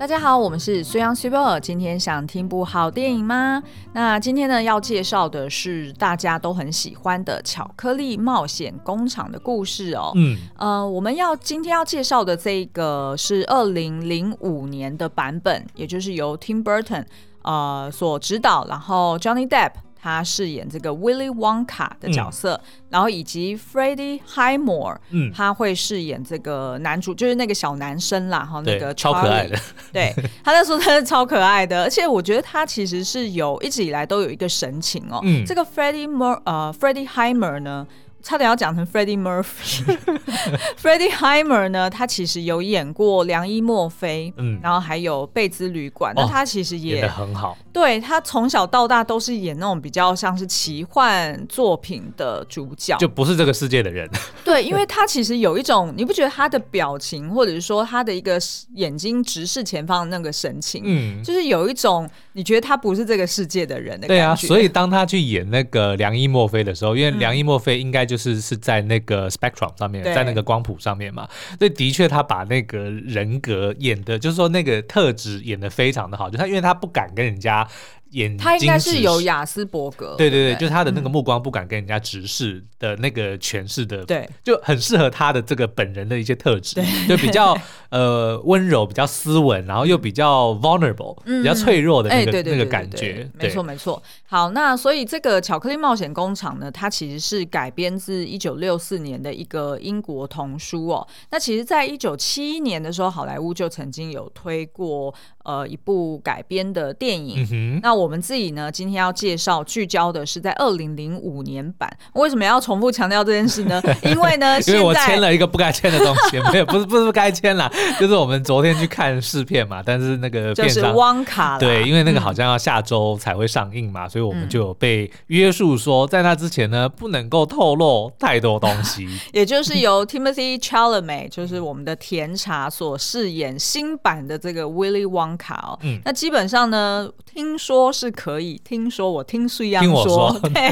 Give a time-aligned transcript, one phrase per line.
[0.00, 1.60] 大家好，我们是苏阳 Super。
[1.60, 3.62] 今天想听部好电影吗？
[3.92, 10.10] 那今天呢，要介绍的是大家都很喜欢的《巧克力冒险工厂》的故事哦。
[10.14, 17.04] 嗯，呃，我们要今天要介绍的这个是二零零五年的版本，也就是由 Tim Burton
[17.42, 19.72] 呃所指导，然后 Johnny Depp。
[20.00, 29.58] 他饰演这个 Willy Wonka 的角色，嗯、然后以及 Freddie Highmore，嗯，他会饰演这个男主，就是那个小男生啦，哈，那个超可爱的，
[29.92, 37.86] 对，他在说他是超可爱的，而且我觉得他其实是有一直以来都有一个神情哦，嗯，这个 Freddie Mer 呃 Freddie Highmore 呢。
[38.22, 47.56] 差点要讲成 Freddie Murphy，Freddie Highmore 呢，他其实有演过《良医墨菲》，嗯，然后还有《贝兹旅馆》，那他其实也演得很好。
[47.72, 54.06] 对，他从小到大都是演那种比较像是奇幻作品的主角，就不是这个世界的人。
[54.44, 58.38] 对，因为他其实有一种，你不觉得他的表情，或者是说他的一个
[58.74, 64.14] 眼睛直视前方的那个神情，嗯，就是有一种你觉得他不是这个世界的人的感觉。
[64.14, 68.00] 对啊，所以当他去演那个良医墨菲的时候，因为良医墨菲应该。
[68.10, 71.28] 就是是在那个 spectrum 上面，在那个光谱上面嘛，
[71.60, 77.59] 所以的确他把那个人格演的，就是说那个特质演的非常的好，就他因为他不敢跟人家。
[77.60, 77.68] 啊，
[78.10, 86.84] 眼他应该是有雅斯伯格，对对对，对就是他的那个目光不敢跟人家直视的那个诠释的，对，就很适合他的这个本人的一些特质，对。
[87.08, 87.56] 就比较
[87.90, 94.02] 呃温柔，比较斯文，然后又比较 vulnerable，、嗯、比较脆弱的那个那个感觉，没错没错。
[94.26, 101.06] 好，那所以这个巧克力冒险工厂呢，它其实是改编自一九六四年的一个英国童书哦。
[101.30, 105.12] 那其实，在一九七一年的时候，好莱坞就曾经有推过
[105.44, 107.99] 呃一部改编的电影，那。
[108.00, 111.90] 我们自己呢，今天要介绍聚焦的是在二零零五年版。
[112.14, 113.80] 为什么要重复强调这件事呢？
[114.02, 117.70] 因为呢， 因为我签了一个不该签的东西， 没有，不是不是不该签啦，
[118.00, 129.06] 就是我们昨天去看试片嘛，但是那个就是汪卡，对，因为那个好像要下周才会上映嘛，嗯、所以我们就有被约束说，在那之前呢，不能够透露太多东西。
[129.32, 135.78] 也就是由 Timothy Chalamet，就是我们的甜茶所饰演新版的这个 Willy Wonka 哦。
[135.82, 137.89] 嗯，那基本上呢，听说。
[137.92, 140.70] 是可以听说，我听苏央说，说，对，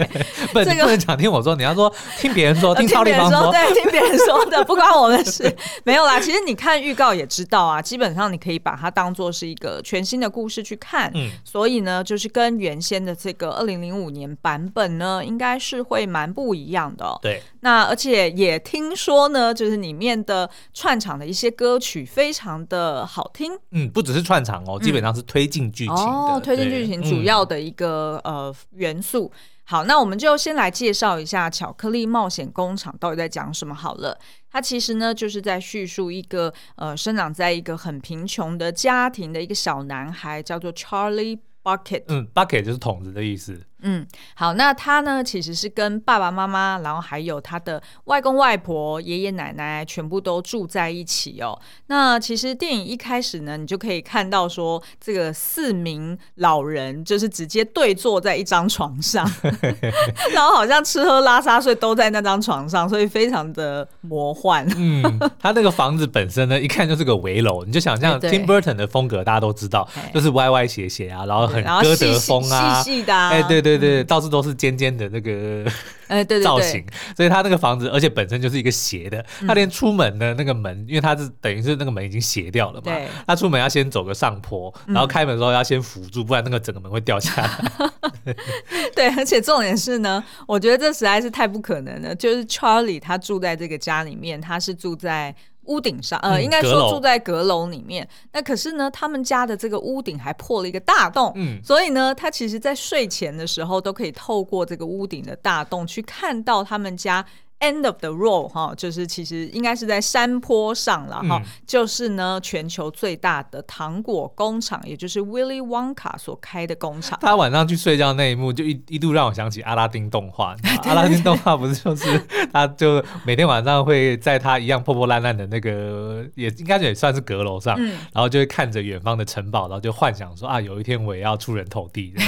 [0.53, 6.21] 不，这个不能讲听我说，你要说听别人说， 听超立方说，对，听别人 说的，不关我的事，没有啦。
[6.21, 17.19] 其实你看预告也知道啊，基本上你可以把它当做是一个全新的故事去看，嗯，所以呢，就是跟原先的这个二零零五年版本呢，应该是会蛮不一样的喔。
[17.23, 26.99] 对，那而且也听说呢，就是里面的串场的一些歌曲非常的好听，嗯，不只是串场哦，基本上是推进剧情的，哦，推进剧情。
[27.09, 29.31] 主要的一个、嗯、呃元素，
[29.65, 34.19] 好，那我们就先来介绍一下《巧克力冒险工厂》到底在讲什么好了。
[34.51, 42.05] 它其实呢，就是在叙述一个呃生长在一个很贫穷的家庭的一个小男孩，叫做 Charlie Bucket。
[42.09, 43.63] 嗯，Bucket 就是桶子的意思。
[43.83, 51.57] 嗯，好，那他呢，其实是跟爸爸妈妈，然后还有他的外公外婆、爷爷奶奶，全部都住在一起哦。
[51.87, 59.25] 那其实电影一开始呢，你就可以看到说，这个四名老人就是直接对坐在一张床上，
[60.35, 64.67] 然后好像吃喝拉撒睡都在那张床上，所以非常的魔幻。
[64.77, 65.01] 嗯，
[65.39, 73.68] 他那个房子本身呢，一看就是个围楼，你就想象 Tim Burton 的风格，大家都知道，就是歪歪斜斜啊，然后很歌德风啊，细细的、啊，哎，对对。
[73.77, 75.71] 对对，到处都是尖尖的那个
[76.07, 76.83] 哎，对造型，
[77.17, 82.93] 所以他那个房子，而且本身就是一个斜的，他连出门的那个门，因为他是等于是那个门已经斜掉了嘛，
[83.27, 88.35] 他出门要先走个上坡，然后开门的时候要先扶住，不然那个整个门会掉下来。
[88.95, 92.15] 对，而且重点是呢，我觉得这实在是太不可能了。
[92.15, 95.35] 就是 Charlie 他住在这个家里面，他是住在。
[95.69, 98.05] 屋顶上，呃，应该说住在阁楼里面。
[98.05, 107.25] 嗯、那可是呢，他们家的这个屋顶还破了一个大洞，嗯，所以呢，他其实在睡前的时候都可以透过这个屋顶的大洞去看到他们家。
[107.61, 117.19] End of the road 哈，就是其实应该是在山坡上了哈，嗯、就是呢全球最大的糖果工厂，也就是 Willy Wonka 所开的工厂。
[117.21, 120.55] 他晚上去睡觉那一幕，就一一度让我想起阿拉丁动画。
[120.85, 132.15] 阿拉丁动画不是就是 他就每天晚上会在他一样破破烂烂的那个，也应该也算是阁楼上，嗯、然后就会看着远方的城堡，然后就幻想说啊，有一天我也要出人头地。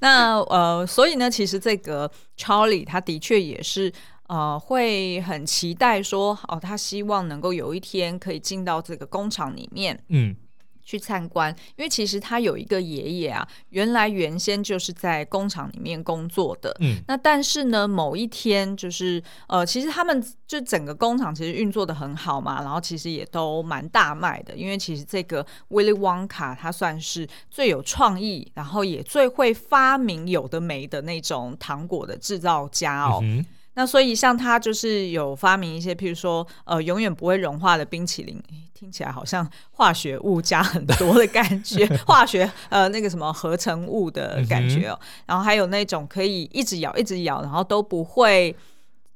[0.00, 3.92] 那呃，所以呢，其实这个 Charlie 他的确也是
[4.28, 10.36] 呃，会很期待说，哦，他希望能够有一天可以进到这个工厂里面，嗯，
[10.82, 16.76] 去参观，因为其实他有一个爷爷啊，原来原先就是在工厂里面工作的。
[16.80, 24.56] 嗯，那但是呢，某一天就是呃，其实他们就整个工厂其实运作的很好嘛，然后其实也都蛮大卖的。
[24.56, 33.20] 因为其实这个 Willy Wonka 他算是最有创意，然后也最会发明有的没的那种糖果的制造家哦。
[33.22, 33.44] 嗯
[33.80, 38.38] 那所以像他就是有发明一些，譬如说呃永远不会融化的冰淇淋，
[38.74, 45.00] 听起来好像化学物加很多的感觉， 化学呃那个什么合成物的感觉哦。
[45.24, 48.54] 然后还有那种可以一直咬一直咬，然后都不会。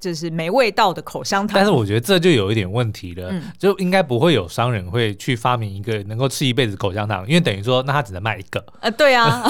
[0.05, 8.63] 就是没味道的口香糖，但是我觉得这就有一点问题了，嗯、就应该不会有商人会去发明一个能够吃一辈子口香糖，因为等于说那他只能卖一个。
[8.81, 9.43] 呃，对啊，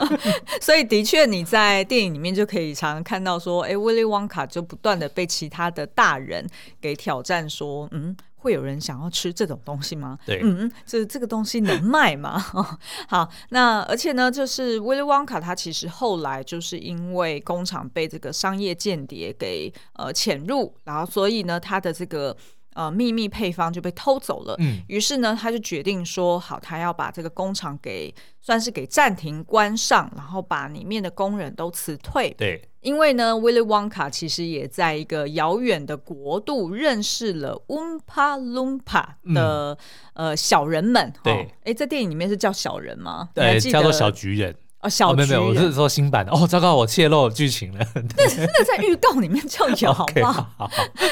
[0.62, 6.48] 所以的确你在电影里面就可以常常看到说，哎，Willy Wonka 就不断的被其他的大人
[6.80, 8.16] 给挑战说，嗯。
[8.40, 10.18] 会有人想要吃这种东西吗？
[10.26, 12.38] 对，嗯，这这个东西能 卖吗？
[13.08, 22.36] 好，那而且呢，就是 Willy Wonka 他其实后来就是因为工厂被这个商业间谍给呃潜入，然后所以呢，他的这个。
[22.72, 24.54] 呃，秘密配方就被偷走了。
[24.60, 32.32] 嗯，于是呢，他就决定说，好，他要把这个工厂给算是给暂停关上，然后把里面的工人都辞退。
[32.38, 39.04] 对，因为呢，Willy Wonka 其实也在一个遥远的国度认识了 Oompa Loompa
[39.34, 39.76] 的、
[40.14, 41.12] 嗯、呃小人们。
[41.22, 43.28] 对，哎，在电影里面是叫小人吗？
[43.34, 44.54] 对，叫做小橘人。
[44.80, 46.32] 哦，小没有没有，我是说新版的。
[46.32, 47.86] 哦，糟糕，我泄露剧情了。
[47.94, 50.50] 那那在预告里面就有，好不好？
[50.56, 50.70] 好，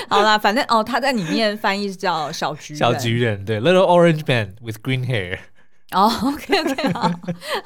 [0.09, 2.79] 好， 啦，反正哦，他在里面翻译是叫小橘人。
[2.79, 5.41] 小橘人，对，Little Orange Man with Green Hair。
[5.93, 7.11] 哦，OK OK，好，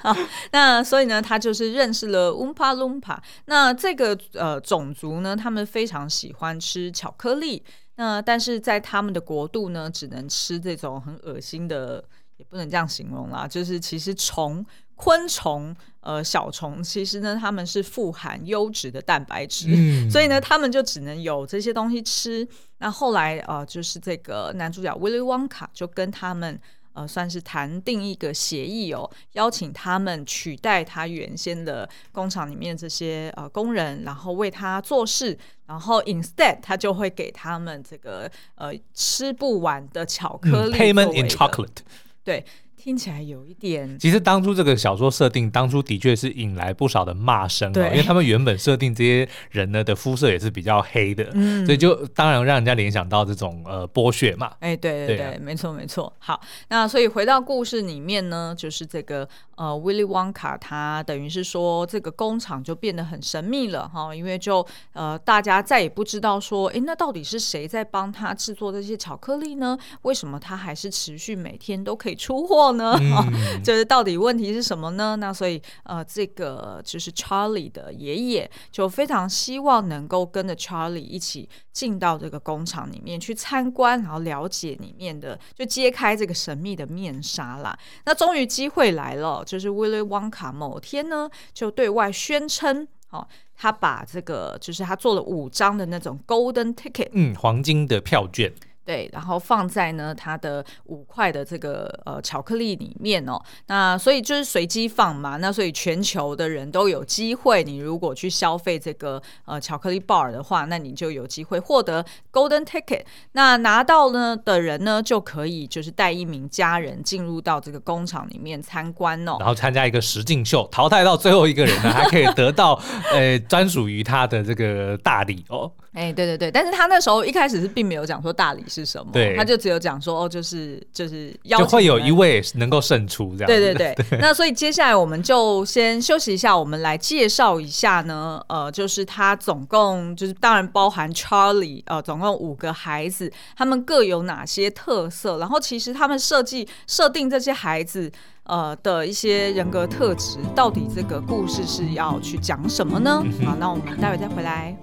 [0.12, 0.16] 好。
[0.52, 3.18] 那所以呢，他就是认识了 Oompa Loompa。
[3.46, 7.62] 那这个呃种族呢，他们非常喜欢吃巧克力。
[7.96, 12.02] 那但是在他们的国度呢，只能吃这种很恶心的，
[12.36, 14.64] 也不能这样形容啦，就是其实虫。
[14.94, 22.46] 昆虫，呃，小虫，其实呢，他们是富含优质的蛋白质，嗯、所以呢，他们就只能有这些东西吃。
[22.78, 26.60] 那后来，呃，就是这个男主角 Willy Wonka 就跟他们，
[26.92, 35.36] 呃，算是谈定一个协议哦，邀请他们取代他原先的工厂里面这些呃工人，然后为他做事，
[35.66, 41.78] 然后 instead 他就会给他们这个呃吃不完的巧克力、嗯、，payment in chocolate，
[42.24, 42.44] 对。
[42.82, 43.96] 听起来有一点。
[43.96, 54.50] 其实当初这个小说设定，当初的确是引来不少的骂声哦，因为他们原本设定这些人呢的肤色也是比较黑的， 嗯，所以就当然让人家联想到这种呃剥削嘛。
[54.58, 56.12] 哎，对对对，没错没错。
[56.18, 56.40] 好，
[56.70, 69.78] 那所以回到故事里面呢，就是这个呃，Willy Wonka 他等于是说这个工厂就变得很神秘了哈，因为就呃大家再也不知道说，哎，那到底是谁在帮他制作这些巧克力呢？
[70.02, 72.71] 为什么他还是持续每天都可以出货？
[72.74, 75.16] 呢，嗯、 就是到底问题是什么呢？
[75.16, 87.78] 那所以呃，这个就是 Charlie 的爷爷就非常希望能够跟着 Charlie 一起进到这个工厂里面去参观，然后了解里面的，就揭开这个神秘的面纱啦。
[88.04, 93.26] 那终于机会来了，就是 Willy Wonka 某天呢就对外宣称，哦，
[93.56, 98.52] 他把这个就是他做了五张的那种 Golden Ticket，嗯，黄金的票券。
[98.84, 113.02] 对，然后放在呢它的五块的这个呃巧克力里面哦，那所以就是随机放嘛，那所以全球的人都有机会，你如果去消费这个呃巧克力 bar 的话，那你就有机会获得 golden ticket。
[113.32, 122.80] 那拿到呢的人呢，就可以就是带一名家人进入到这个工厂里面参观哦，然后参加一个实境秀，淘汰到最后一个人呢，还可以得到
[123.14, 125.70] 呃专属于他的这个大礼哦。
[125.92, 133.46] 哎，对对对，但是他那时候一开始是并没有讲说大理是什么，对，他就只有讲说哦，就是就是要就会有一位能够胜出这样。
[133.46, 148.10] 对对对，对那所以接下来我们就先休息一下，我们来介绍一下呢，呃，就是他总共就是当然包含 Charlie，呃，总共五个孩子，他们各有哪些特色，然后其实他们设计设定这些孩子
[148.44, 153.22] 呃的一些人格特质，到底这个故事是要去讲什么呢？
[153.22, 154.74] 嗯、好，那我们待会再回来。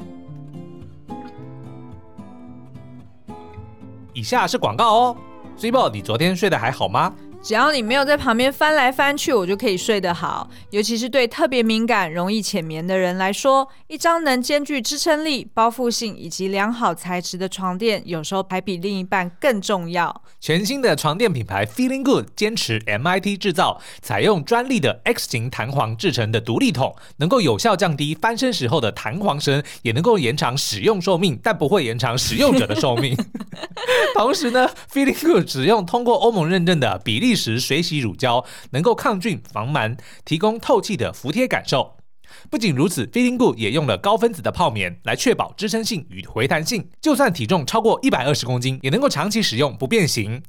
[4.20, 5.18] 以下是广告哦
[5.58, 7.14] ，Cibo，你昨天睡得还好吗？
[7.42, 10.50] 只要你没有在旁边翻来翻去，我就可以睡得好。
[10.72, 20.22] 尤其是对特别敏感、容易浅眠的人来说，一张能兼具支撑力、包覆性以及良好材质的床垫，有时候还比另一半更重要。
[20.42, 33.18] 全新的床垫品牌 Feeling Good 坚持 MIT 制造，采用专利的 X 型弹簧制成的独立筒，能够有效降低翻身时候的弹簧声，也能够延长使用寿命，但不会延长使用者的寿命。
[34.16, 37.29] 同时呢，Feeling Good 只用通过欧盟认证的比例。
[37.30, 39.96] 丽石水洗乳胶能够抗菌防螨，
[40.26, 41.98] 提供透气的服帖感受。
[42.50, 50.42] 不仅如此，Feeling Good 也用了高分子的泡棉来确保支撑性与回弹性，就算体重超过一百二十公斤，也能够长期使用不变形。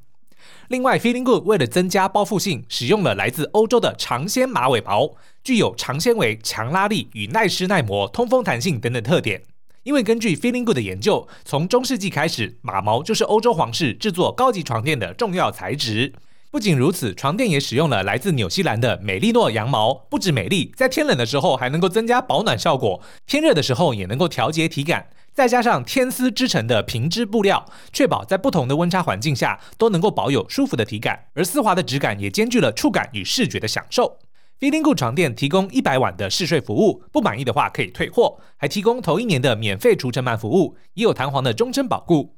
[0.68, 5.10] 另外，Feeling Good 为了增加包覆性，使用了来自欧洲的长纤马尾毛，
[5.44, 9.42] 具有长纤维、强拉力与耐湿耐磨、通风弹性等等特点。
[9.82, 16.12] 因为根据 Feeling Good 的研究，从中世纪开始，马毛就是欧洲皇室制作高级床垫的重要材质。
[16.52, 25.10] 不仅如此，床垫也使用了来自纽西兰的美利诺羊毛，不止美丽，在天冷的时候还能够增加保暖效果，天热的时候也能够调节体感。
[25.32, 34.18] 再加上天丝织成的平织布料，确保在不同的温差环境下都能够保有舒服的体感，而丝滑的质感也兼具了触感与视觉的享受。
[34.58, 42.34] Feeling Good 床垫提供一百晚的试睡服务，不满意的话可以退货，还提供头一年的免费除尘螨服务，也有弹簧的终身保固。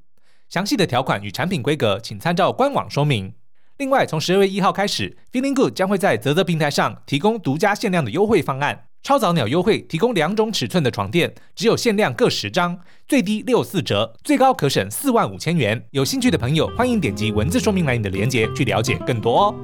[0.51, 3.33] 详细的条款与产品规格，请参照官网说明。
[3.79, 15.87] 另外，从十二月一号开始，Feeling Good 将会在泽泽平台上提供独家限量的优惠方案，超早鸟优惠，提供两种尺寸的床垫，只有限量各十张，最低六四折，最高可省四万五千元。
[15.91, 19.55] 有兴趣的朋友，欢迎点击文字说明栏里的链接去了解更多哦。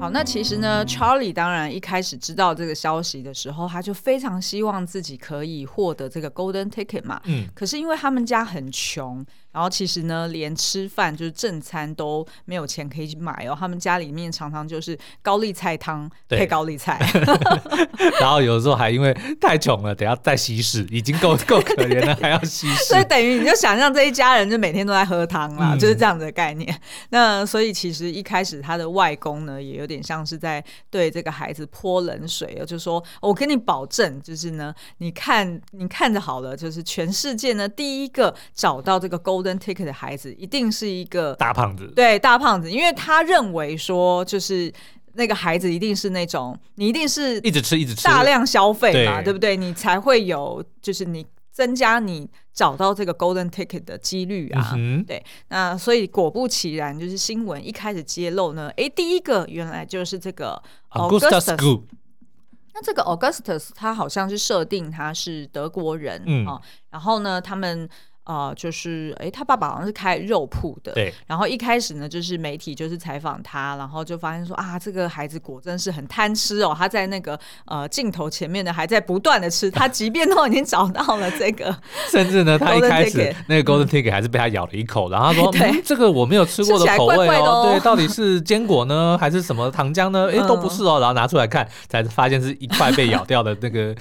[0.00, 7.20] 好，那其实呢，Charlie 当然一开始知道这个消息的时候，他就非常希望自己可以获得这个 Golden Ticket 嘛。
[7.26, 7.46] 嗯。
[7.54, 9.26] 可是因为他们家很穷。
[9.52, 13.56] 然后其实呢，连吃饭就是正餐都没有钱可以买哦。
[13.58, 17.00] 他们家里面常常就是高丽菜汤配高丽菜，
[18.20, 22.84] 然后有的时候还因为太穷了，等下再稀释，已经够够可怜了， 还要稀释。
[22.84, 26.80] 所以等于你就想象这一家人就每天都在喝汤啦，嗯、就是这样的概念。
[27.10, 44.72] 那所以其实一开始他的外公呢，也有点像是在对这个孩子泼冷水哦，就说我跟你保证，就是呢，你看你看着好了，就是全世界呢第一个找到这个 Golden Golden Ticket 的孩子一定是一个大胖子，对，大胖子，因为他认为说，就是
[45.14, 49.56] 那个孩子一定是那种，你一定是一直吃一直吃，大量消费嘛，对不对？
[49.56, 55.24] 你才会有，就是你增加你找到这个 Golden Ticket 的几率啊，嗯、对。
[55.48, 61.82] 那所以果不其然，就是新闻一开始揭露呢，哎，第一个原来就是这个 Augustus。
[62.72, 67.88] 那这个 Augustus 他好像是设定他是德国人、嗯、啊，然后呢，他们。
[68.24, 71.12] 啊、呃，就是哎，他爸爸好像是开肉铺的，对。
[71.26, 76.74] 然后一开始呢，就是媒体就是采访他，然后就发现说啊，这个孩子果真是很贪吃哦。
[76.76, 79.70] 他在那个呃镜头前面呢，还在不断的吃。
[79.70, 81.76] 他即便都已经找到了这个，
[82.10, 90.30] 甚至呢， 他一开始那个 Golden Ticket 还是被他咬了一口，嗯、然后他说：“对、嗯，这个我没有吃过的口味哦，怪怪哦对，到底是坚果呢，还是什么糖浆呢？
[90.32, 93.94] 哎，都不是哦。”然后拿出来看，才发现是一块被咬掉的那个。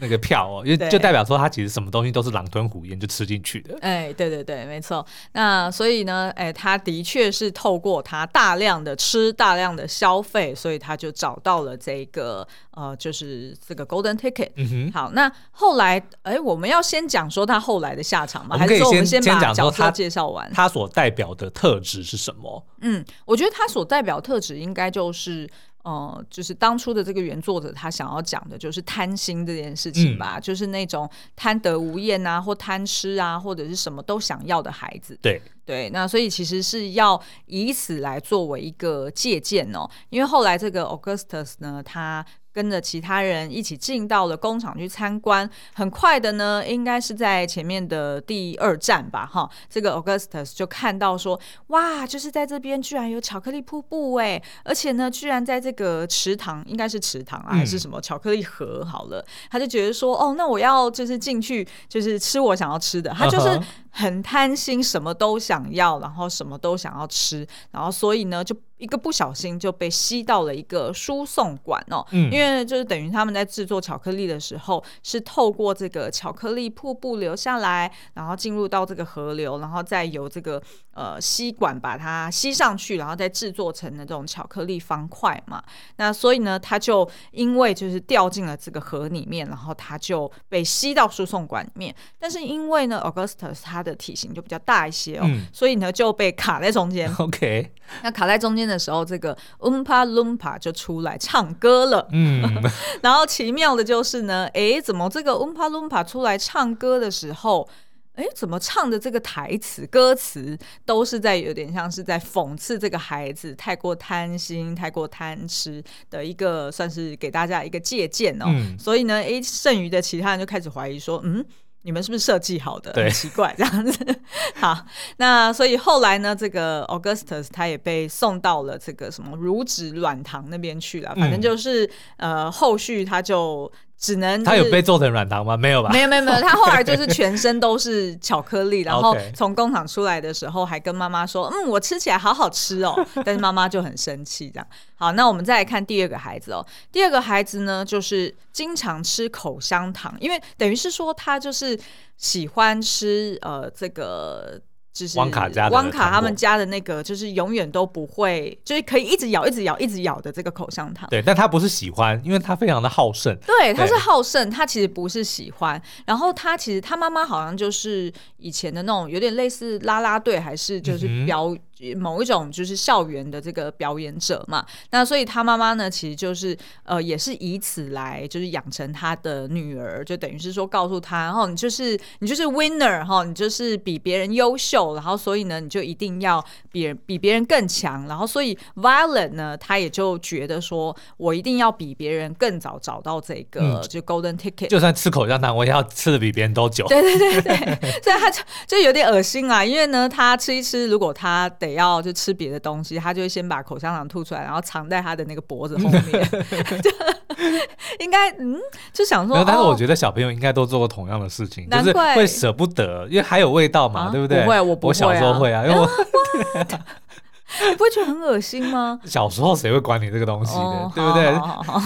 [0.00, 3.76] 那个票哦，因为就代表说他其实什么东西都是狼吞虎咽就吃进去的。
[3.80, 5.04] 哎，对对对，没错。
[5.32, 14.50] 那所以呢，哎，他的确是透过他大量的吃、大量的消费，所以他就找到了这个呃，就是这个 Golden Ticket。
[14.56, 14.92] 嗯哼。
[14.92, 18.56] 好，那后来，哎，我们要先讲说他后来的下场吗？
[18.56, 20.50] 还是说我们先把角色介绍完？
[20.52, 22.66] 他所代表的特质是什么？
[22.80, 25.48] 嗯，我觉得他所代表特质应该就是。
[25.82, 35.18] 呃，就是当初的这个原作者他想要讲的就是贪心这件事情吧，嗯、就是那种贪得无厌啊，或贪吃啊，或者是什么都想要的孩子。
[35.22, 42.24] 对对，那所以其实是要以此来作为一个借鉴哦，因为后来这个 Augustus 呢，他。
[42.52, 51.38] 跟着其他人一起进到了工厂去参观，很快的呢，应该是在前面的第二站吧，哈，这个 Augustus 就看到说，
[51.68, 58.84] 哇，就是在这边居然有巧克力瀑布哎，而且呢，居然在这个池塘，应该是池塘啊，还是什么巧克力河？
[58.84, 68.56] 好了，他就觉得说，哦，那我要就是进去，就是吃我想要吃的，他就是很贪心，什么都想要，然后什么都想要吃，然后所以呢，就。
[68.80, 80.60] 一个不小心就被吸到了一个输送管哦，嗯，因为就是等于他们在制作巧克力的时候，是透过这个巧克力瀑布流下来，然后进入到这个河流，然后再由这个
[80.94, 85.62] 呃吸管把它吸上去，然后再制作成的这种巧克力方块嘛。
[85.96, 91.94] 那所以呢，它就因为就是掉进了这个河里面，然后它就被吸到输送管里面。
[92.18, 97.12] 但是因为呢，Augustus 他的体型就比较大一些哦，嗯，所以呢就被卡在中间。
[97.18, 97.72] OK，
[98.02, 102.08] 那卡在中间的时候，这个 Oompa Loompa 就出来唱歌了。
[102.12, 102.42] 嗯，
[103.02, 107.68] 然后奇妙的就是呢，哎，怎么这个 Oompa Loompa 出来唱歌的时候，
[108.14, 118.46] 哎，怎么唱的这个台词歌词都是在有点像是在讽刺这个孩子太过贪心、太过贪吃的一个，算是给大家一个借鉴哦。
[118.48, 121.44] 嗯，所以呢，哎，剩余的其他人就开始怀疑说，嗯。
[121.82, 122.92] 你们是不是设计好的？
[122.94, 124.20] 很奇怪这样子。
[124.56, 131.14] 好，那所以后来呢，这个 Augustus 他也被送到了这个什么乳脂软糖那边去了。
[131.14, 131.86] 反正就是、
[132.18, 133.70] 嗯、呃，后续他就。
[134.00, 135.58] 只能、就是、他有被做成软糖吗？
[135.58, 135.90] 没有吧？
[135.90, 142.94] 没有没有没有， 他后来就是全身都是巧克力，然后 从工厂出来的时候还跟妈妈说：“嗯，我吃起来好好吃哦。
[143.24, 144.66] ”但是妈妈就很生气，这样。
[144.94, 146.66] 好，那我们再来看第二个孩子哦。
[146.90, 151.78] 第二个孩子呢，就是经常吃口香糖，因为等于是说他就是
[152.16, 154.58] 喜欢吃呃这个。
[154.92, 161.08] 就是汪卡家的汪卡他们家的那个，就是永远都不会，就是可以一直咬、一直咬、一直咬的这个口香糖。
[161.10, 163.36] 对，但他不是喜欢，因为他非常的好胜。
[163.46, 165.80] 对，他是好胜，他其实不是喜欢。
[166.06, 171.48] 然后他其实他妈妈好像就是以前的那种，有点类似啦啦队，还是就是表。
[171.48, 171.60] 嗯
[171.96, 196.86] 某一种就是校园的这个表演者嘛，那所以他妈妈呢，其实就是呃，也是以此来就是养成他的女儿，就等于是说告诉他，然后你就是你就是 winner 哈，你就是比别人优秀，然后所以呢，你就一定要比人比别人更强，然后所以 Violet 呢，他也就觉得说我一定要比别人更早找到这个、嗯、就 Golden Ticket，就算吃口香糖，我也要吃的比别人都久。
[196.88, 197.56] 对对对对，
[198.04, 201.69] 所以他就就有点恶心啊，因为呢，他吃一吃，如果他得。
[201.74, 206.02] 要就吃别的东西，他就会先把口香糖吐出来，然后藏在他的那个脖子后面。
[208.00, 208.58] 应该嗯，
[208.92, 214.42] 就想说，但是我觉得小朋友应该都做过同样的事情，就是会舍不得，因为还有味道嘛，啊、对不对？
[214.42, 215.88] 不会，我不会、啊、我小时候会啊，因为我。
[217.68, 218.98] 你不会觉得很恶心吗？
[219.04, 221.32] 小时候谁会管你这个东西的，oh, 对不对？
[221.32, 221.82] 好，好，好，好，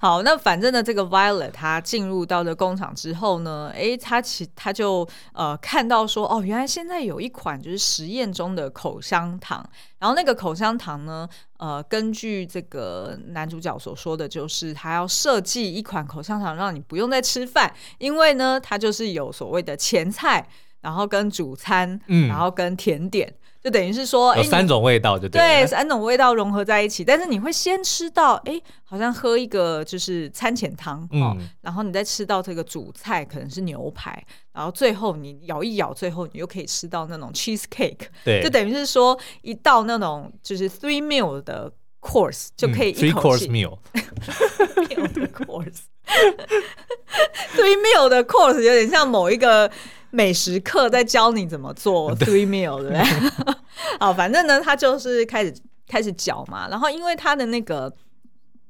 [0.00, 9.64] 好，那反正呢，这个 Violet 他进入到这工厂之后呢，哎，他其他就呃看到说，哦，原来现在有一款就是实验中的口香糖，
[9.98, 20.48] 然后那个口香糖呢，呃，根据这个男主角所说的就是他要设计一款口香糖，让你不用再吃饭，因为呢，它就是有所谓的前菜，
[20.80, 23.32] 然后跟主餐，嗯，然后跟甜点。
[23.66, 27.04] 就等于是说，有三种味道就对，对，三种味道融合在一起。
[27.04, 43.48] 但是你会先吃到，哎，好像喝一个就是餐前汤，嗯，然后你再吃到这个主菜，可能是牛排，然后最后你咬一咬，最后你又可以吃到那种 cheese cake，对，就等于是说一道那种就是 three meal 的 course 就可以一口气。
[43.50, 43.66] three
[45.26, 45.80] course
[47.56, 49.68] course，three meal 的 course 有点像某一个。
[50.16, 53.54] 美食课在教你怎么做 three meal，对不对？
[54.00, 55.54] 好，反正呢，他就是开始
[55.86, 57.92] 开始搅嘛，然后因为他的那个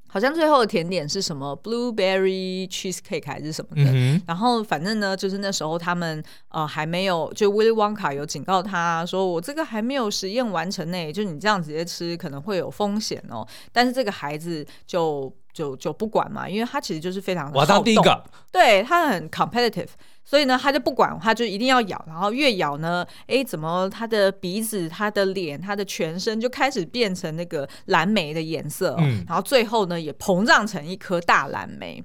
[0.09, 13.47] 好像最后的甜点是什么 blueberry cheesecake 还是什么的，嗯、然后反正呢，就是那时候他们呃还没有，就 Willy Wonka 有警告他说，我这个还没有实验完成呢，就你这样直接吃可能会有风险哦。
[13.71, 19.91] 但是这个孩子就就就不管嘛，因为他其实就是非常我当第一个，对，他很 competitive。
[20.27, 32.03] 所以呢，他就不管，他就一定要咬，然后越咬呢，哎，怎么他的鼻子、他的脸、他的全身就开始变成那个蓝莓的颜色，哦，嗯，然后最后呢，也膨胀成一颗大蓝莓。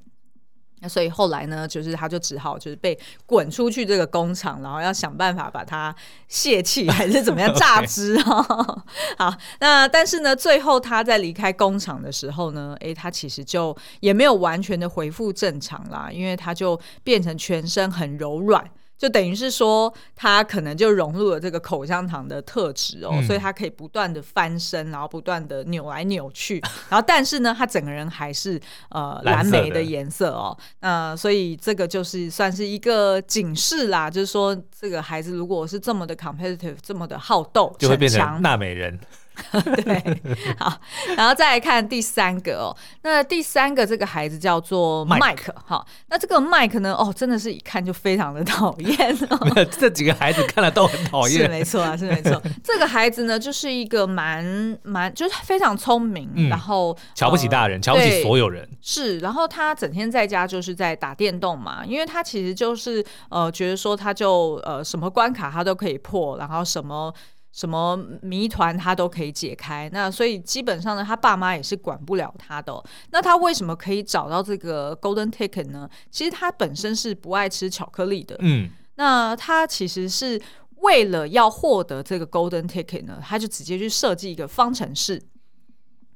[0.81, 5.95] 那所以后来呢，就是他就只好就是被滚出去这个工厂，然后要想办法把它
[6.27, 8.83] 泄气还是怎么样 榨汁啊。
[9.17, 18.63] 好，那但是呢，最后他在离开工厂的时候呢，诶，他其实就也没有完全的恢复正常啦，因为他就变成全身很柔软。
[19.01, 30.55] 就等于是说，他可能就融入了这个口香糖的特质哦，嗯、所以他可以不断的翻身，然后不断的扭来扭去，然后但是呢，他整个人还是呃蓝莓的颜色哦。
[30.81, 38.99] 那、呃、所以这个就是算是一个警示啦，就是说这个孩子如果是这么的 competitive，这么的好斗，就会变成纳美人。
[39.83, 40.21] 对，
[40.59, 40.79] 好，
[41.15, 42.75] 然后再来看第三个哦。
[43.01, 49.39] 那第三个这个孩子叫做 Mike，好，那这个 Mike 呢，哦，真的是一看就非常的讨厌哦。
[49.79, 52.41] 这几个孩子看了都很讨厌，是没错啊，是没错。
[52.63, 58.67] 这个孩子呢，就是一个蛮蛮，就是非常聪明，嗯、然后瞧不起大人，呃、瞧不起所有人。
[58.81, 67.13] 是，然后他整天在家就是在打电动嘛，因为他其实就是呃，觉得说他就呃，什么关卡他都可以破，然后什么。
[67.51, 72.83] 什么谜团他都可以解开，那所以基本上呢，他爸妈也是管不了他的哦。
[73.11, 75.89] 那他为什么可以找到这个 Golden Ticket 呢？
[76.09, 80.41] 其实他本身是不爱吃巧克力的，嗯，那他其实是
[80.77, 85.21] 为了要获得这个 Golden Ticket 呢，他就直接去设计一个方程式。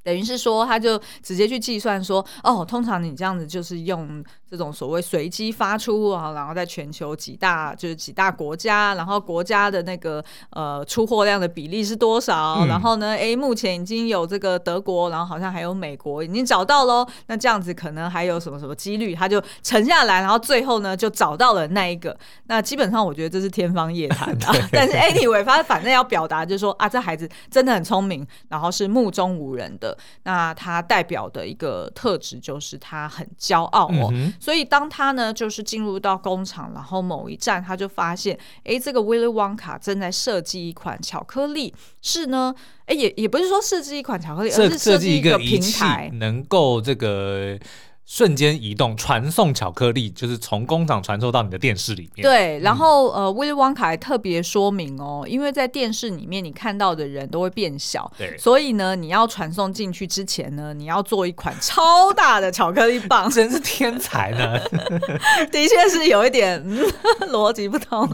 [0.06, 12.60] 等于是说，他就直接去计算说，哦，通常你这样子就是用这种所谓随机发出啊，然后在全球几大就是几大国家，然后国家的那个呃出货量的比例是多少？
[12.60, 17.04] 嗯、然后呢，诶，目前已经有这个德国，然后好像还有美国已经找到喽。
[17.26, 19.16] 那这样子可能还有什么什么几率？
[19.16, 22.16] 他就沉下来，然后最后呢就找到了那一个。
[22.46, 24.54] 那基本上我觉得这是天方夜谭啊。
[24.72, 29.95] 但是 anyway，他反正要表达就是说啊，这孩子真的很聪明，然后是目中无人的。
[30.24, 42.54] 那他代表的一个特质就是他很骄傲哦，嗯、所以当他呢就是进入到工厂，然后某一站他就发现，哎，这个 Willy Wonka 正在设计一款巧克力，是呢，
[42.86, 47.58] 哎，也也不是说设计一款巧克力，而是设计一个平台，能够这个。
[48.06, 52.24] 瞬间移动传送巧克力，就是从工厂传送到你的电视里面。
[52.24, 64.60] 对，然后、嗯、呃，威利旺卡还特别说明哦，因为在电视里面你看到的人都会变小，对，所以呢，你要传送进去之前呢，你要做一款超大的巧克力棒， 真是天才呢。
[65.52, 66.86] 的确是有一点、嗯、
[67.34, 68.08] 逻辑不通，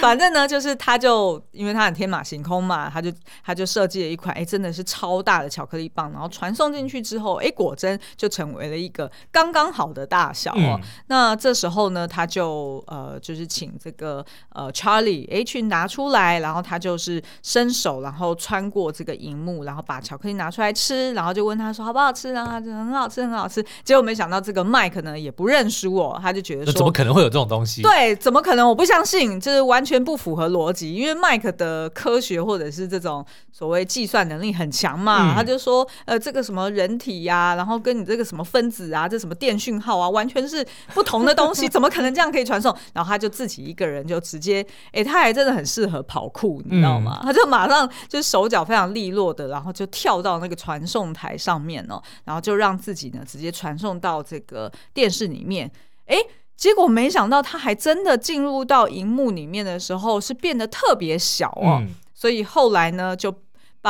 [0.00, 3.12] 反正呢，就是他就因为他很天马行空嘛，他就
[3.44, 9.10] 他就设计了一款，哎，真的是超大的巧克力棒，然后传送进去之后，哎，果真就成为了一个。
[9.30, 23.64] 刚刚好的大小哦，嗯、那这时候呢，他就呃，就是请这个呃，Charlie 哎去拿出来，然后他就是伸手，然后穿过这个荧幕，然后把巧克力拿出来吃，然后就问他说好不好吃，然后他就很好吃，很好吃。
[23.84, 27.82] 结果没想到这个 Mike 呢也不认输哦，他就觉得说怎么可能会有这种东西？
[27.82, 28.68] 对，怎么可能？
[28.68, 39.07] 我不相信，就是完全不符合逻辑，因为 Mike 的科学或者是这种所谓计算能力很强嘛，嗯、他就说呃，这个什么人体呀、啊，然后跟你这个什么分子啊。
[39.08, 42.74] 这什么电讯号啊，完全是不同的东西，怎么可能这样可以传送？
[42.92, 47.20] 然后他就自己一个人就直接，哎，他还真的很适合跑酷，你知道吗？
[47.22, 55.70] 嗯、他就马上就手脚非常利落的，然后就跳到那个传送台上面哦，然后就让自己呢直接传送到这个电视里面。
[56.06, 56.16] 哎，
[56.56, 63.34] 结果没想到他还真的进入到荧幕里面的时候是变得特别小哦，嗯、所以后来呢就。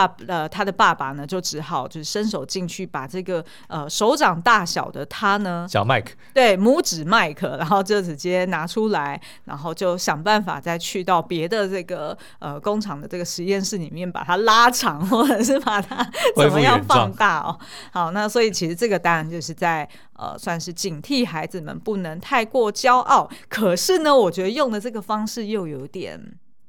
[0.07, 15.97] 爸呃，他的爸爸呢，就只好就是伸手进去，把这个呃手掌大小的他呢，小麦克，对，拇指麦克，然后就直接拿出来，然后就想办法再去到别的这个呃工厂的这个实验室里面把它拉长， 或者是把它
[16.37, 17.59] 怎么样放大哦。
[17.93, 26.21] 好，那所以其实这个当然就是在呃算是警惕孩子们不能太过骄傲，可是呢，我觉得用的这个方式又有点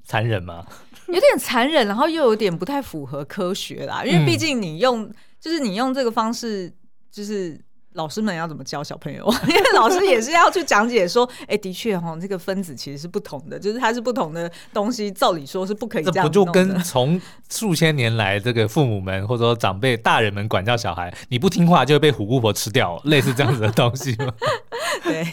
[0.10, 0.65] 残忍吗？
[1.08, 4.04] 有点残忍，然后又有点不太符合科学啦。
[4.04, 6.74] 因为毕竟你用，嗯、就是你用这个方式，
[7.12, 7.60] 就是
[7.93, 9.25] 老师们要怎么教小朋友？
[9.49, 16.15] 因为老师也是要去讲解说，哎、欸，的确哈，这个分子其实是不同的，就是它是不同的东西，照理说是不可以这样。
[16.15, 24.34] 这不就跟从数千年来这个父母们或者说长辈大人们管教小孩，你不听话就会被虎姑婆吃掉，类似这样子的东西吗？
[25.04, 25.25] 对，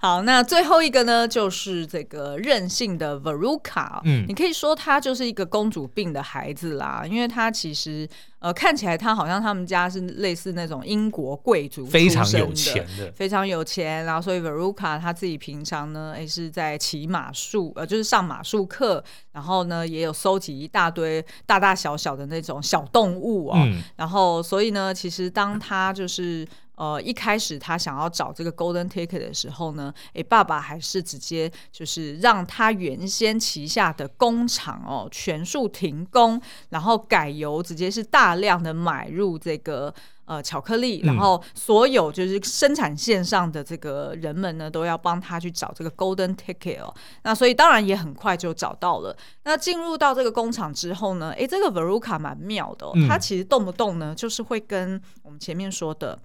[0.00, 8.08] 好，那最后一个呢，就是这个任性的 Veruca，嗯，你可以说他就是一个公主病的孩子啦，因为他其实
[8.42, 26.46] 呃看起来他好像他们家是类似那种英国贵族，非常有钱的，非常有钱，然后所以 Veruca 他自己平常呢，诶是在骑马术，呃，就是上马术课，然后呢也有收集一大堆大大小小的那种小动物哦，嗯、然后所以呢，其实当他就是。
[26.82, 46.92] 呃，一开始他想要找这个 Golden Ticket 的时候呢，诶，爸爸还是直接就是让他原先旗下的工厂哦全数停工，然后改由直接是大量的买入这个呃巧克力，然后所有就是生产线上的这个人们呢都要帮他去找这个 Golden Ticket 哦。
[47.22, 49.16] 那所以当然也很快就找到了。
[49.44, 56.18] 那进入到这个工厂之后呢，诶，这个 Veruca 蛮妙的哦，他其实动不动呢就是会跟我们前面说的。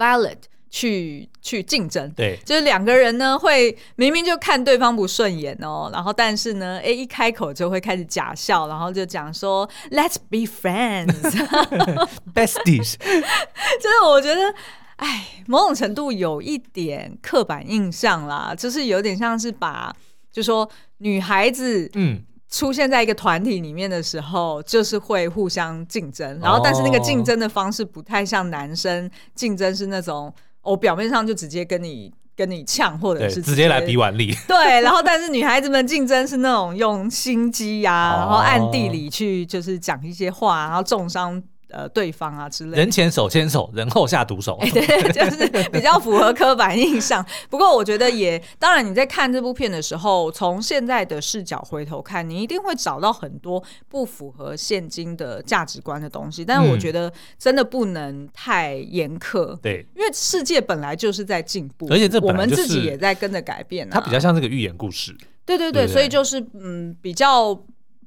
[0.00, 0.38] Violet
[0.70, 14.54] 去去竞争，对，就是两个人呢会明明就看对方不顺眼哦，然后但是呢，哎，一开口就会开始假笑，然后就讲说 Let's be friends，besties， 就是我觉得，
[14.96, 19.94] 哎，某种程度有一点刻板印象啦，就是有点像是把，
[20.32, 22.22] 就说女孩子，嗯。
[22.50, 30.32] 出现在一个团体里面的时候，就是会互相竞争，然后但是那个竞争的方式不太像男生竞争，是那种
[30.62, 34.34] 我、哦、表面上就直接跟你跟你呛，或者是直接，来比腕力。
[34.48, 42.76] 对，然后但是女孩子们竞争是那种用心机呀、啊，然后暗地里去就是讲一些话，然后重伤呃对方啊之类的。
[42.76, 44.56] 人前手牵手，人后下毒手。
[44.60, 47.24] 哎，对， 就是比较符合刻板印象。
[47.48, 56.44] 不过我觉得也，当然你在看这部片的时候，从现在的视角回头看，你一定会找到很多不符合现今的价值观的东西。
[56.44, 63.88] 但是我觉得真的不能太严苛，对，因为世界本来就是在进步，而且这我们自己也在跟着改变。
[63.90, 65.16] 它比较像这个寓言故事。
[65.46, 67.58] 对对对，所以就是嗯，比较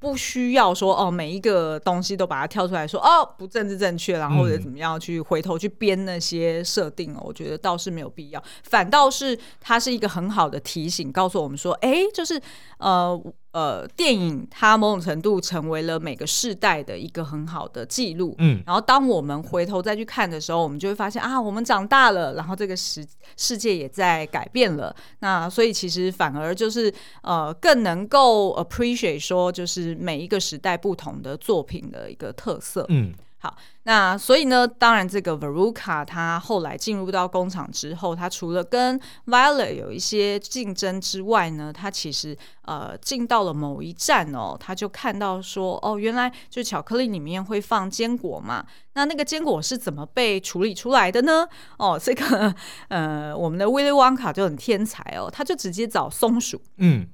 [0.04, 12.42] 不需要说哦，每一个东西都把它挑出来说哦，不政治正确，然后或者怎么样去回头去编那些设定哦，我觉得倒是没有必要，反倒是它是一个很好的提醒，告诉我们说，哎，就是
[12.80, 13.18] 呃。
[13.54, 18.36] 呃，电影它某种程度成为了每个世代的一个很好的记录。
[18.39, 23.06] 嗯，然后当我们回头再去看的时候，我们就会发现啊，我们长大了，然后这个世
[23.38, 24.96] 世界也在改变了。
[25.20, 32.86] 那所以其实反而就是呃，更能够 appreciate 说，就是每一个时代不同的作品的一个特色。
[32.89, 33.13] 嗯。
[33.43, 51.45] 好，那所以呢，当然这个 Veruca 他后来进入到工厂之后，他除了跟 Violet 有一些竞争之外呢，他其实呃进到了某一站哦，他就看到说哦，原来就是巧克力里面会放坚果嘛，那那个坚果是怎么被处理出来的呢？
[51.77, 52.56] 哦，这个
[52.88, 57.10] 呃，我们的 Willy Wonka 就很天才哦，他就直接找松鼠，嗯。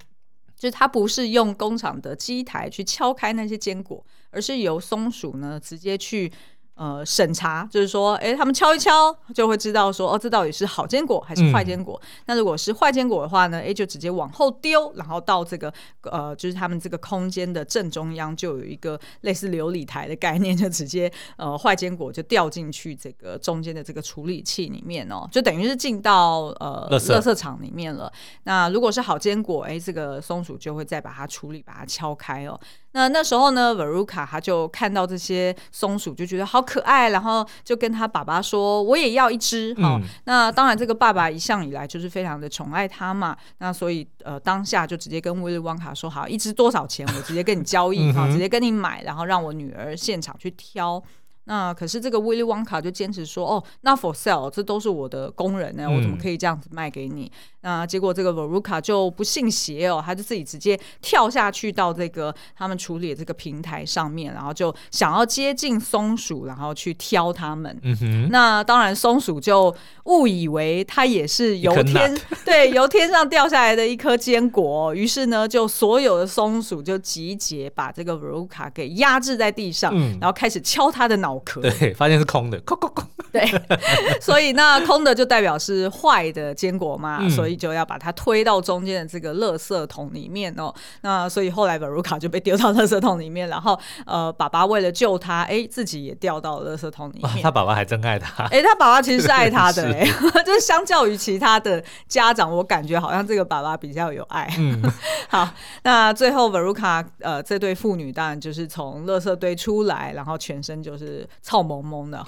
[0.55, 6.31] 就是他不是用工厂的机台去敲开那些坚果，而是由松鼠呢直接去。
[6.75, 11.99] 呃，审查就是说，哎，他们敲一敲就会知道说，哦，这到底是好坚果还是坏坚果？
[12.01, 28.09] 嗯、那如果是坏坚果的话呢，哎，就直接往后丢，然后到这个呃，就是他们这个空间的正中央就有一个类似琉璃台的概念，就直接呃，坏坚果就掉进去这个中间的这个处理器里面哦，就等于是进到呃，垃圾，垃圾场里面了。
[28.43, 32.57] 那如果是好坚果，哎，这个松鼠就会再把它处理，把它敲开哦。
[32.91, 39.73] 那那时候呢，Veruca 他就看到这些松鼠，就觉得好可爱，然后就跟他爸爸说：“我也要一只。
[39.77, 43.37] 嗯”好，那当然，这个爸爸一向以来就是非常的宠爱他嘛。
[43.59, 47.07] 那所以呃，当下就直接跟威利旺卡说：“好，一只多少钱？
[47.15, 51.01] 我直接跟你交易，哈，直接跟你买，然后让我女儿现场去挑。”
[51.49, 57.31] 那可是这个威利旺卡就坚持说：“哦，那 for sale，这都是我的工人呢，我怎么可以这样子卖给你？”
[57.61, 67.77] 那结果这个 Veruca 就不信邪哦，他就自己直接跳下去到这个他们处理的这个平台上面，然后就想要接近松鼠，然后去挑他们。
[67.81, 68.29] 嗯哼。
[68.29, 81.61] 那当然，松鼠就误以为它也是由天 对由天上掉下来的一颗坚果，于是呢，就所有的松鼠就集结，把这个 Veruca 给压制在地上，嗯、然后开始敲他的脑壳。
[81.61, 83.05] 对，发现是空的，空空空。
[83.31, 83.45] 对，
[84.19, 87.59] 所以那空的就代表是坏的坚果嘛，嗯、所以。
[87.59, 90.73] 就要把它推到中间的这个垃圾桶里面哦。
[91.01, 97.43] 那所以后来 Veruca 就被丢到垃圾桶里面，然后呃，爸爸为了救他，哎，自己也掉到了垃圾桶里面。
[97.43, 98.45] 他爸爸还真爱他。
[98.45, 100.05] 哎，他爸爸其实是爱他的， 哎，
[100.45, 104.49] 就是相较于其他的家长，我感觉好像这个爸爸比较有爱。
[104.57, 104.81] 嗯，
[105.27, 105.49] 好，
[105.83, 112.25] 那最后 Veruca 呃，这对父女当然就是从垃圾堆出来，然后全身就是臭蒙蒙的哈。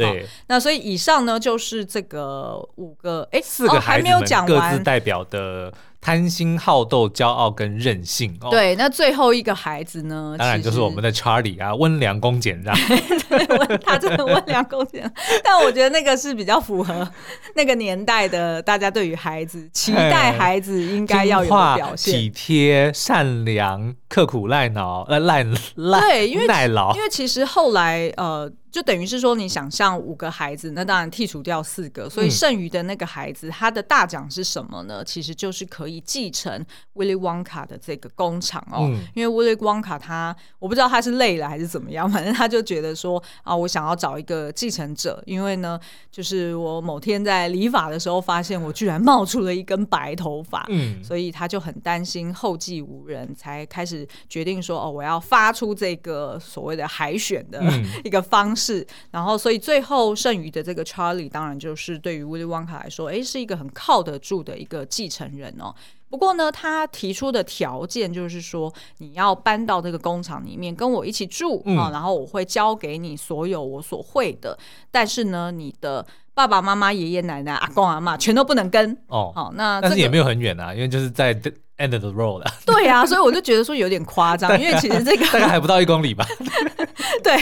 [0.47, 5.21] 那所以以上呢，就是这个五个哎，四个孩子们各自代表。
[5.31, 8.49] 的贪心、好斗、骄傲跟任性哦。
[8.49, 10.35] 对，那最后一个孩子呢？
[10.37, 12.75] 当然就是我们的 Charlie 啊，温良恭俭让。
[13.29, 15.13] 对，他真的温良恭俭让。
[15.43, 17.07] 但我觉得那个是比较符合
[17.55, 26.95] 那个年代的大家对于孩子期待，孩子应该要有的表现：体贴、善良、刻苦耐劳、呃耐耐对，因为耐劳。
[26.95, 28.51] 因为其实后来呃。
[28.71, 35.03] 就等于是说，你想象五个孩子，那当然剔除掉四个，所以剩余的那个孩子，他的大奖是什么呢？
[35.03, 38.89] 其实就是可以继承 Willy Wonka 的这个工厂哦。
[39.13, 45.77] 因为 Willy Wonka 他，我不知道他是累了还是怎么样， 反正他就觉得说啊，我想要找一个继承者，因为呢，
[46.09, 57.61] 就是我某天在理发的时候发现我居然冒出了一根白头发，嗯，所以他就很担心后继无人，才开始决定说哦，我要发出这个所谓的海选的
[58.05, 58.60] 一个方式。
[58.61, 65.73] 是，然后所以最后剩余的这个 Charlie 当然就是对于 Willy Wonka 来说，哎，是一个很靠得住的一个继承人哦。
[66.09, 74.57] 不过呢，他提出的条件就是说，你要搬到这个工厂里面跟我一起住啊，嗯，然后我会教给你所有我所会的，
[74.91, 79.31] 但是呢，你的爸爸妈妈、爷爷奶奶、阿公阿妈全都不能跟哦。
[79.35, 81.33] 好，那但是也没有很远啊，因为就是在
[81.77, 82.43] end of the road。
[82.65, 86.25] 对啊，所以我就觉得说有点夸张，因为其实这个大概还不到一公里吧。
[87.23, 87.37] 对，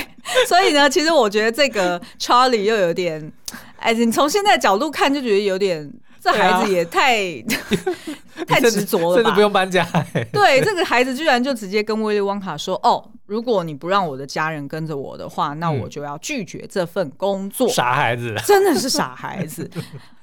[0.48, 3.32] 所以呢，其实我觉得这个 Charlie 又有点，
[3.78, 5.92] 哎，你从现在角度看就觉得有点。
[6.22, 9.24] 这孩子也太、啊、太执着了吧？
[9.24, 9.88] 甚至不用搬家。
[10.34, 17.70] 对，这个孩子居然就直接跟威利旺卡说：“哦，如果你不让我的家人跟着我的话，那我就要拒绝这份工作。
[17.70, 19.70] 傻孩子，真的是傻孩子。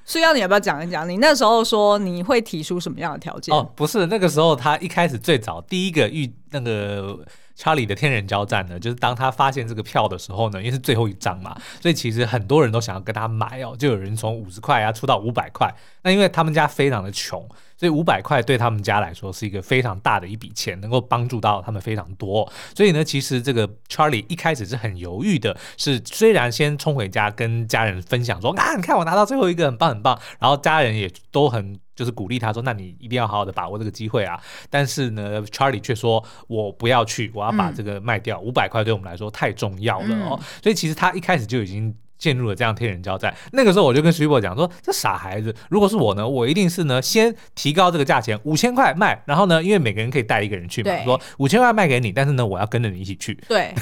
[0.07, 1.07] 所以要你要不要讲一讲？
[1.07, 3.53] 你那时候说你会提出什么样的条件？
[3.53, 7.19] 哦，不是，那个时候他一开始最早第一个遇那个。
[7.59, 15.67] 查理的天人交战呢，就是当他发现这个票的时候呢，因为是最后一张嘛，所以其实很多人都想要跟他买哦，就有人从五十块啊出到五百块。
[16.03, 17.43] 那因为他们家非常的穷，
[17.77, 22.51] 所以五百块对他们家来说是一个非常大的一笔钱，能够帮助到他们非常多。
[22.75, 31.79] 所以呢，其实这个 Charlie 一开始是很犹豫的，是虽然先冲回家跟家人分享说啊，你看我拿到最后一个，很棒很棒，然后家人也都很。
[31.97, 38.39] 就是鼓励他说：“那你一定要好好的把握这个机会啊！”但是呢，Charlie 却说：“我不要去，我要把这个卖掉。
[38.39, 40.37] 五百块对我们来说太重要了哦。
[40.39, 43.33] 嗯”所以其实他一开始就已经陷入了这样天人交战。
[43.51, 49.23] 那个时候我就跟 Super 讲说：“这傻孩子，如果是我呢，我一定是呢先提高这个价钱，五千块卖。
[49.25, 53.73] 然后呢，因为每个人可以带一个人去嘛，说五千块卖给你，但是呢，我要跟着你一起去。”对。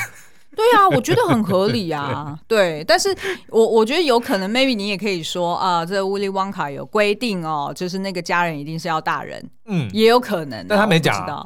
[0.55, 2.39] 对啊，我觉得很合理啊。
[2.47, 3.13] 对，但是
[3.49, 11.45] 我我觉得有可能，maybe 你也可以说啊，这 Willy Wonka 有规定哦，就是那个家人一定是要大人，嗯，也有可能，但他没讲啊，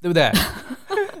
[0.00, 0.30] 对不对？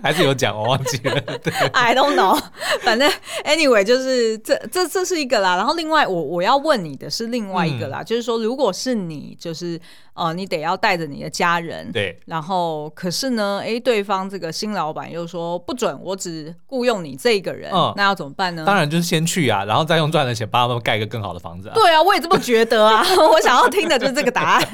[0.00, 1.20] 还是有讲，我忘记了。
[1.42, 2.40] 对，I don't know。
[2.82, 3.10] 反正
[3.44, 5.56] anyway 就是这这这是一个啦。
[5.56, 9.78] 然后另外我我要问你的是另外一个啦，嗯、就是说如果是你，就是
[10.14, 12.16] 呃你得要带着你的家人，对。
[12.26, 18.64] 然后可是呢，哎，对方这个新老板又说不准，我只雇佣你这个人，嗯、那要怎么办呢？
[18.64, 21.74] 当然就是先去啊，然后再用赚的钱帮他们盖一个更好的房子啊。
[21.74, 23.04] 对啊，我也这么觉得啊。
[23.32, 24.68] 我想要听的就是这个答案。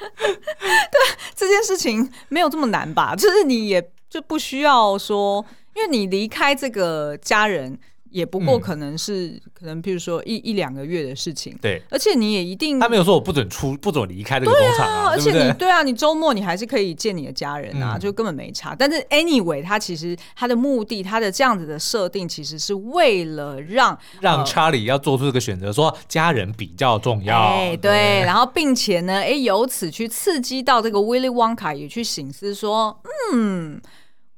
[0.18, 1.00] 对，
[1.34, 3.14] 这件事情没有这么难吧？
[3.14, 3.90] 就是你也。
[4.10, 7.78] 就不需要说，因为你离开这个家人。
[8.10, 11.56] 也不过可能是、嗯、可能，譬如说一一两个月的事情。
[11.60, 15.08] 对，而且你也一定，他没有说我不准出，不准离开这个工厂啊。
[15.10, 18.74] 而且你对啊，你周末你还是可以见你的家人啊，嗯、就根本没差。
[18.74, 27.36] 但是 anyway，他其实他的目的，他的这样子的设定，其实是为了让让查理要做出这个选择，说家人比较重要。
[27.36, 33.00] 哎，对，然后并且呢，哎，由此去刺激到这个 Willy Wonka 也去醒思说，
[33.32, 33.80] 嗯。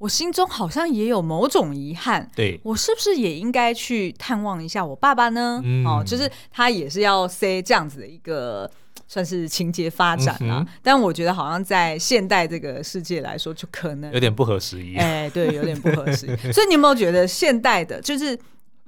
[0.03, 5.61] 我心中好像也有某种遗憾，对，我是不是也应该去探望一下我爸爸呢？
[5.63, 8.69] 嗯、哦，就是他也是要 say 这样子的一个
[9.07, 10.59] 算是情节发展啊。
[10.59, 14.97] 嗯、但我觉得好像在现代这个世界来说，就可能有点不合时宜。
[14.97, 16.53] 哎，对，有点不合时宜。
[16.53, 18.37] 所以你有没有觉得现代的，就是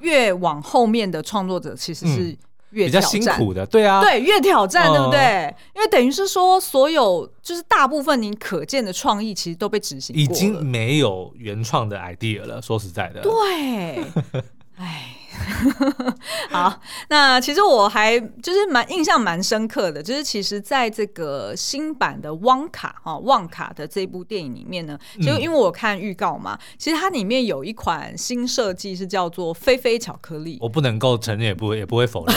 [0.01, 2.37] 越往后面的创作者其实是、嗯？
[2.75, 5.19] 越比较辛苦的，对啊，对，越挑战，对不对？
[5.19, 12.61] 嗯、因为等于是说，所有就是大部分你可见的创意，其实都被执行，已经没有原创的 idea 了。
[12.61, 14.05] 说实在的，对，
[14.77, 15.14] 哎。
[16.51, 32.37] 好，那其实我还就是蛮印象蛮深刻的，就是其实在这个新版的旺卡哈旺卡的这部电影里面呢，就因为我看预告嘛，嗯、其实它里面有一款新设计是叫做菲菲巧克力，我不能够承认，也不会也不会否认。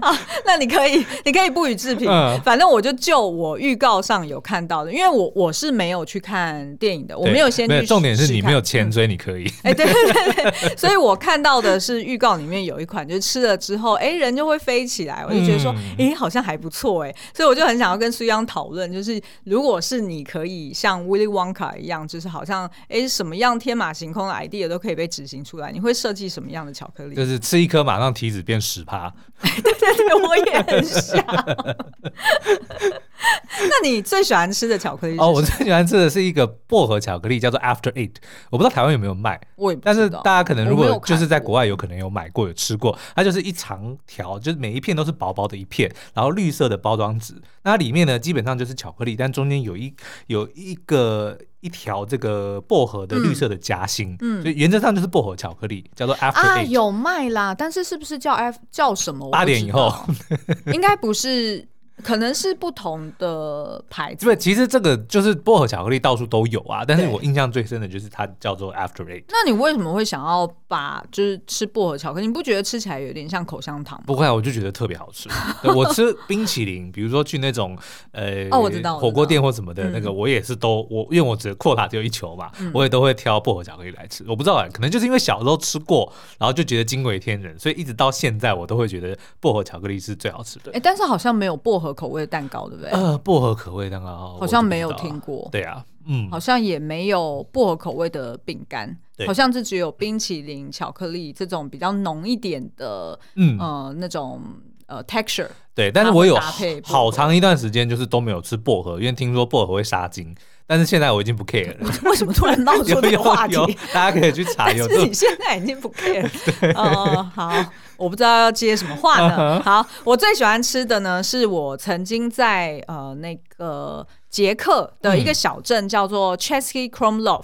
[0.00, 9.46] 好， 那你可以你可以不予置评，嗯、反正我就就我预告上有看到的，因为我我是没有去看电影的，我没有先去，重点是你没有钱，追你可以。
[9.62, 10.03] 哎、嗯，欸、对。
[10.12, 27.14] 对对对，所以我看到的是预告里面有一款，就是吃了之后，哎，人就会飞起来，我就觉得说，哎，好像还不错，哎，所以我就很想要跟苏央讨论，就是如果是你可以像 Willy Wonka 一样，就是好像哎什么样天马行空的 idea 都可以被执行出来，你会设计什么样的巧克力？
[27.14, 29.12] 就是吃一颗马上体脂变十趴。
[29.42, 31.24] 对对对，我也很想。
[33.58, 35.16] 那你最喜欢吃的巧克力？
[35.18, 38.14] 哦，我最喜欢吃的是一个薄荷巧克力，叫做 After Eight，
[38.50, 39.40] 我不知道台湾有没有卖。
[39.82, 49.94] 但是大家可能如果就是在国外有可能有买过有吃过，它就是一长条，就是每一片都是薄薄的一片，然后绿色的包装纸，那它里面呢基本上就是巧克力，但中间有一
[50.26, 56.58] 有一个一条这个薄荷的绿色的夹心，嗯，所以原则上就是薄荷巧克力，叫做 After Eight。
[56.58, 59.30] 啊，有卖啦，但是是不是叫 F 叫什么？
[59.30, 59.94] 八点以后，
[60.72, 61.66] 应该不是。
[62.02, 64.26] 可能是不同的牌子。
[64.26, 69.24] 对，其实这个就是薄荷巧克力到处都有啊，但是我印象最深的就是它叫做 After Eight。
[69.28, 72.26] 那你为什么会想要把就是吃薄荷巧克力？
[72.26, 74.04] 你不觉得吃起来有点像口香糖吗？
[74.06, 75.28] 不会啊，我就觉得特别好吃。
[75.62, 77.78] 我吃冰淇淋，比如说去那种
[78.10, 84.24] 呃哦，我知道，火锅店或什么的那个，我也是都我因为我只的 quota 只有一球嘛，我也都会挑薄荷巧克力来吃。
[84.26, 90.72] 我不知道啊，可能就是因为小时候吃过，然后就觉得惊为天人，所以一直到现在我都会觉得薄荷巧克力是最好吃的。
[90.72, 91.83] 哎，但是好像没有薄荷。
[91.92, 92.90] 口味的蛋糕对不对？
[92.92, 95.48] 呃，薄荷口味蛋糕好像没有听过。
[95.52, 104.40] 对啊，嗯，好像也没有薄荷口味的饼干，好像是只有冰淇淋、巧克力这种比较浓一点的，嗯呃那种
[104.86, 105.48] 呃 texture。
[105.74, 106.38] 对，但是我有
[106.84, 110.34] 好长一段时间就是都没有吃薄荷，因为听说薄荷会杀精。
[110.66, 111.92] 但是现在我已经不 care 了。
[112.08, 113.54] 为什么突然冒出这个话题？
[113.92, 114.70] 大家可以去查。
[114.72, 116.30] 有是你现在已经不 care 了。
[116.74, 117.52] 哦，好，
[117.98, 119.60] 我不知道要接什么话呢。
[119.62, 127.42] 好，我最喜欢吃的呢，是我曾经在呃那个捷克的一个小镇叫做 Český Krumlov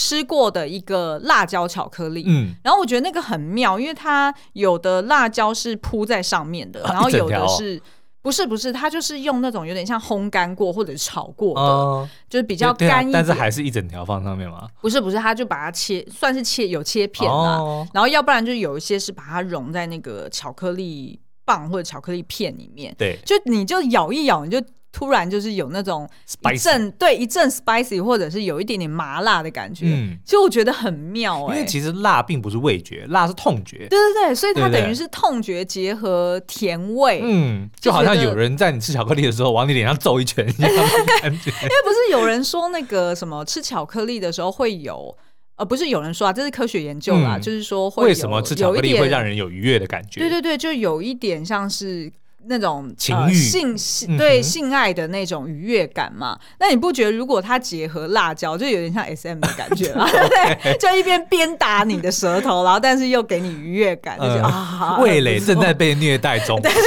[0.00, 2.24] 吃过的一个辣椒巧克力。
[2.26, 7.80] 嗯，然后我觉得那个很妙，因为它有的辣椒是铺在上面的，然后有的是。
[8.22, 14.68] 不是不是，它就是用那种有点像烘干过或者炒过的，呃、就是比较干一点，但是还是一整条放上面吗？
[14.82, 24.62] 不是不是，它就把它切，算是切有切片啊，哦、然后要不然就有一些是把它融在那个巧克力棒或者巧克力片里面，对，就你就咬一咬，你就。
[24.92, 26.08] 突然就是有那种
[26.52, 40.82] 一阵对一阵 spicy 或者是有一点点麻辣的感觉，嗯，其实我觉得很妙哎，因为其实辣并不是味觉，辣是痛觉，对对对，所以它等于是痛觉结合甜味，嗯，就好像有人在你吃巧克力的时候往你脸上揍一拳一样的
[41.22, 41.50] 感觉。
[41.62, 45.16] 因为不是有人说那个什么吃巧克力的时候会有，
[45.54, 50.18] 呃，不是有人说啊，这是科学研究啦，就是说会为什么吃巧克力会让人有愉悦的感觉？
[50.18, 52.12] 对对对，就有一点像是。
[52.46, 56.38] 那种情欲、呃、性性对性爱的那种愉悦感嘛？
[56.40, 60.08] 嗯、那你不觉得如果它结合辣椒，就有点像 SM 的感觉吗？
[60.10, 66.60] 对，就一边鞭打你的舌头，然后但是又给你愉悦感，就是、啊，味蕾正在被虐待中。
[66.62, 66.80] 对对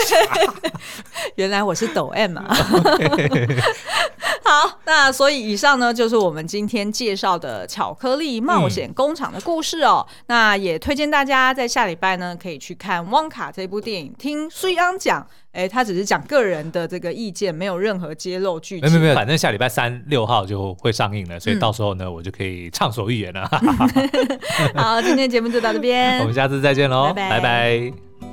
[0.62, 0.72] 对，
[1.36, 2.45] 原来我是抖 M 啊。
[4.45, 10.06] 好，那所以以上呢，就是我们今天介绍的巧克力冒险工厂的故事哦。
[10.10, 15.26] 嗯、那也推荐大家在下礼拜呢，可以去看《旺卡》这部电影，听苏央讲。
[15.54, 18.89] 哎，他只是讲个人的这个意见，没有任何揭露剧情。
[18.89, 23.47] 没有没有，反正下礼拜三六号就会上映了，所以到时候呢，嗯、我就可以畅所欲言了。
[24.76, 27.30] 好，今天节目就到这边， 我们下次再见喽，拜拜。
[27.30, 28.33] 拜拜。